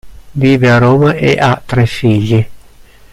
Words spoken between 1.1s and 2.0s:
e ha tre